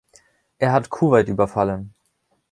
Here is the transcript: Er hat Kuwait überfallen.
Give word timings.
Er 0.57 0.71
hat 0.71 0.89
Kuwait 0.89 1.27
überfallen. 1.27 1.93